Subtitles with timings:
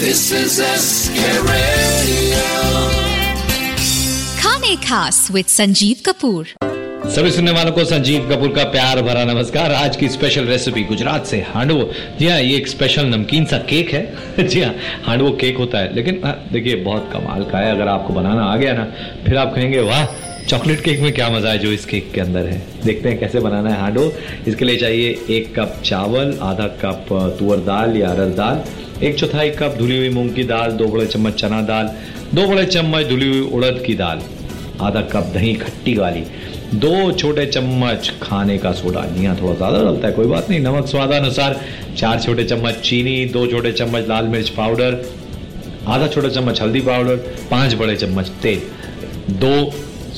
[0.00, 2.44] This is SK Radio.
[4.42, 6.46] खाने खास with Sanjeev Kapoor.
[7.10, 11.26] सभी सुनने वालों को संजीव कपूर का प्यार भरा नमस्कार। आज की स्पेशल रेसिपी गुजरात
[11.26, 11.90] से हांडवो।
[12.20, 14.74] जी हाँ ये एक स्पेशल नमकीन सा केक है। जी हाँ
[15.06, 18.56] हांडवो केक होता है। लेकिन हाँ, देखिए बहुत कमाल का है। अगर आपको बनाना आ
[18.56, 18.84] गया ना
[19.26, 22.46] फिर आप कहेंगे वाह चॉकलेट केक में क्या मज़ा है जो इस केक के अंदर
[22.46, 22.60] है?
[22.84, 24.02] देखते हैं कैसे बनाना है हांडो।
[24.48, 27.06] इसके लिए चाहिए एक कप चावल, आधा कप
[27.38, 28.62] तुअर दाल या अरहर दाल,
[29.06, 31.90] एक चौथाई कप धुली हुई मूंग की दाल, दो बड़े चम्मच चना दाल,
[32.34, 34.22] दो बड़े चम्मच धुली हुई उड़द की दाल,
[34.80, 36.22] आधा कप दही खट्टी वाली,
[36.76, 40.86] दो छोटे चम्मच खाने का सोडा। जी थोड़ा ज़्यादा डलता है, कोई बात नहीं। नमक
[40.86, 41.60] स्वादानुसार
[41.96, 44.98] चार छोटे चम्मच चीनी, दो छोटे चम्मच लाल मिर्च पाउडर,
[45.86, 47.16] आधा छोटा चम्मच हल्दी पाउडर,
[47.50, 48.60] पाँच बड़े चम्मच तेल,
[49.36, 49.54] दो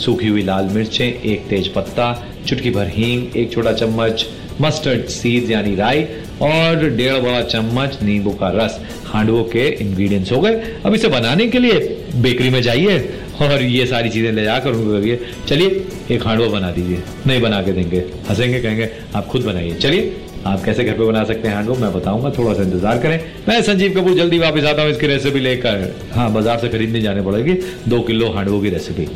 [0.05, 2.13] सूखी हुई लाल मिर्चें, एक तेज पत्ता,
[2.47, 4.27] चुटकी भर हींग, एक छोटा चम्मच
[4.61, 6.03] मस्टर्ड सीड यानी राई,
[6.43, 11.47] और डेढ़ बड़ा चम्मच नींबू का रस। हांडवों के इंग्रेडिएंट्स हो गए। अब इसे बनाने
[11.47, 11.79] के लिए
[12.17, 12.99] बेकरी में जाइए
[13.43, 15.19] और ये सारी चीज़ें ले जाकर उनको करिए।
[15.49, 20.13] चलिए, एक हांडवा बना दीजिए। नहीं बना के देंगे। हंसेंगे, कहेंगे, आप खुद बनाइए। चलिए,
[20.47, 23.61] आप कैसे घर पे बना सकते हैं हांडवो, मैं बताऊँगा थोड़ा सा इंतज़ार करें। मैं
[23.63, 27.55] संजीव कपूर, जल्दी वापस आता हूँ इसकी रेसिपी लेकर। हाँ बाज़ार से खरीदने जाने पड़ेगी।
[27.89, 29.09] दो किलो हांडवो की रेसिपी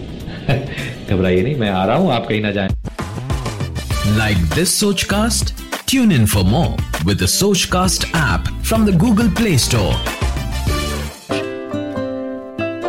[1.11, 2.69] घबराइए नहीं मैं आ रहा हूँ आप कहीं ना जाए
[4.16, 5.50] Like this Sochcast?
[5.86, 9.97] Tune in for more with the Sochcast app from the Google Play Store.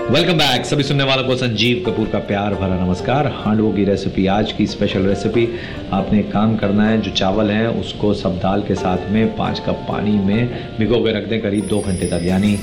[0.10, 4.26] Welcome back सभी सुनने वालों को संजीव कपूर का प्यार भरा नमस्कार हांडवों की रेसिपी
[4.36, 5.48] आज की स्पेशल रेसिपी
[5.94, 9.60] आपने एक काम करना है जो चावल हैं उसको सब दाल के साथ में पाँच
[9.66, 12.56] कप पानी में भिगो के रख दें करीब दो घंटे तक यानी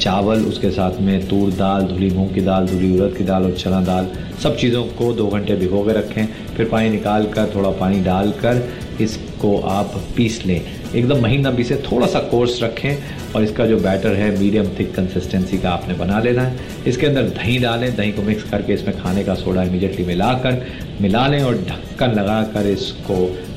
[0.00, 3.52] चावल, उसके साथ में तूर दाल, धुली मूंग की दाल, धुली उड़द की दाल और
[3.52, 4.08] चना दाल,
[4.42, 8.68] सब चीज़ों को दो घंटे भिगो के रखें। फिर पानी निकाल कर थोड़ा पानी डालकर
[9.00, 10.60] इसको आप पीस लें।
[10.94, 15.58] एकदम महीना पीसे थोड़ा सा कोर्स रखें और इसका जो बैटर है, मीडियम थिक कंसिस्टेंसी
[15.58, 19.24] का आपने बना लेना है। इसके अंदर दही डालें, दही को मिक्स करके इसमें खाने
[19.24, 20.64] का सोडा इमीडिएटली मिलाकर,
[21.00, 23.14] मिला लें और ढक्कन लगा कर इसको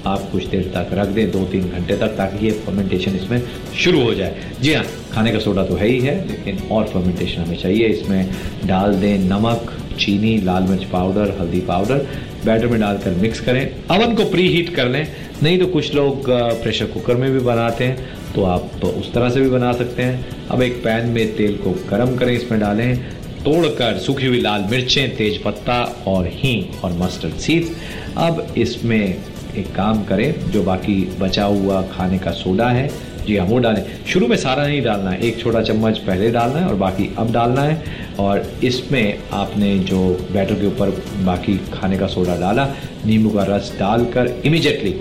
[0.07, 3.41] आप कुछ देर तक रख दें, दो तीन घंटे तक, ताकि ये फर्मेंटेशन इसमें
[3.77, 7.41] शुरू हो जाए। जी हाँ खाने का सोडा तो है ही है, लेकिन और फर्मेंटेशन
[7.41, 8.29] हमें चाहिए। इसमें
[8.65, 12.07] डाल दें नमक, चीनी, लाल मिर्च पाउडर हल्दी पाउडर
[12.45, 15.05] बैटर में डालकर मिक्स करें। अवन को प्री हीट कर लें।
[15.43, 16.29] नहीं तो कुछ लोग
[16.61, 20.47] प्रेशर कुकर में भी बनाते हैं तो आप उस तरह से भी बना सकते हैं।
[20.47, 22.97] अब एक पैन में तेल को गर्म करें, इसमें डालें।
[23.39, 27.71] तोड़कर सूखी हुई लाल मिर्चें, तेज पत्ता और हींग और मस्टर्ड सीड्स
[28.17, 29.15] अब इसमें
[29.57, 32.87] एक काम करें, जो बाकी बचा हुआ खाने का सोडा है,
[33.27, 36.59] जी हाँ वो डालें। शुरू में सारा नहीं डालना है, एक छोटा चम्मच पहले डालना
[36.59, 37.83] है और बाकी अब डालना है।
[38.19, 40.89] और इसमें आपने जो बैटर के ऊपर
[41.25, 42.65] बाकी खाने का सोडा डाला,
[43.05, 44.95] नींबू का रस डालकर इमिजिएटली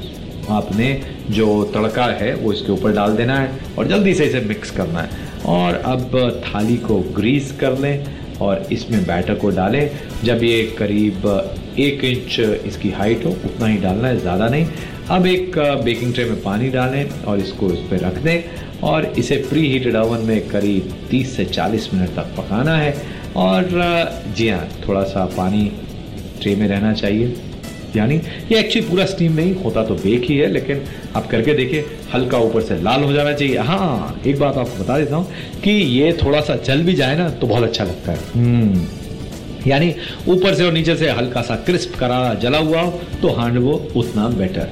[0.51, 4.71] आपने जो तड़का है, वो इसके ऊपर डाल देना है और जल्दी से इसे मिक्स
[4.71, 5.09] करना है।
[5.47, 8.05] और अब थाली को ग्रीस कर लें।
[8.43, 9.91] और इसमें बैटर को डालें।
[10.25, 11.27] जब ये करीब
[11.79, 14.67] एक इंच इसकी हाइट हो, उतना ही डालना है, ज़्यादा नहीं।
[15.11, 18.43] अब एक बेकिंग ट्रे में पानी डालें और इसको इस पर रख दें
[18.89, 22.95] और इसे प्री हीटेड ओवन में करीब 30 से 40 मिनट तक पकाना है।
[23.37, 23.69] और
[24.37, 25.71] जी हाँ थोड़ा सा पानी
[26.43, 27.35] ट्रे में रहना चाहिए।
[27.97, 28.17] यानी
[28.53, 30.83] ये एक्चुअली पूरा स्टीम नहीं होता तो बेक ही है लेकिन
[31.17, 31.85] आप करके देखिए
[32.15, 35.71] हल्का ऊपर से लाल हो जाना चाहिए। हाँ एक बात आपको बता देता हूँ कि
[35.71, 38.87] ये थोड़ा सा जल भी जाए ना तो बहुत अच्छा लगता है। हम्म।
[39.67, 39.95] यानी
[40.29, 44.29] ऊपर से और नीचे से हल्का सा क्रिस्प करारा जला हुआ हो तो हांडवो उतना
[44.39, 44.69] बेटर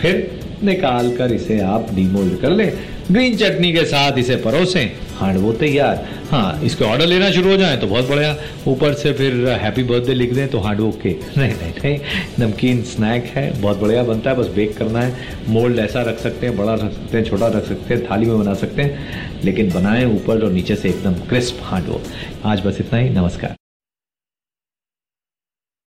[0.00, 0.30] फिर
[0.64, 2.72] निकाल कर इसे आप डीमोल्ड कर लें।
[3.12, 7.76] ग्रीन चटनी के साथ इसे परोसें। हांडवो तैयार। हाँ इसके ऑर्डर लेना शुरू हो जाए
[7.76, 8.36] तो बहुत बढ़िया।
[8.68, 11.98] ऊपर से फिर हैप्पी बर्थडे लिख दें तो हाँ के नहीं नहीं नहीं,
[12.40, 15.14] नमकीन स्नैक है, बहुत बढ़िया बनता है, बस बेक करना है।
[15.48, 18.38] मोल्ड ऐसा रख सकते हैं, बड़ा रख सकते हैं, छोटा रख सकते हैं, थाली में
[18.38, 22.00] बना सकते हैं, लेकिन बनाएँ ऊपर और नीचे से एकदम क्रिस्प हांडवो
[22.44, 23.56] आज बस इतना ही, नमस्कार।